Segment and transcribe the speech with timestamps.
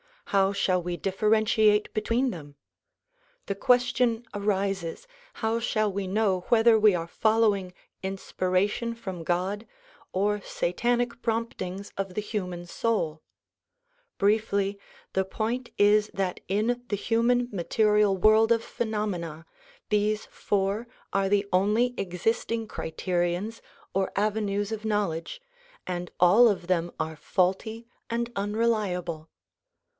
[0.25, 2.55] How shall we differentiate between them?
[3.47, 9.67] The question arises, How shall we know whether we are following in spiration from God
[10.11, 13.21] or satanic promptings of the human soul?
[14.17, 14.79] Briefly,
[15.13, 19.45] the point is that in the human material world of phenom ena
[19.89, 23.61] these four are the only existing criterions
[23.93, 25.41] or avenues of knowl edge,
[25.85, 29.27] and all of them are faulty and unreliable.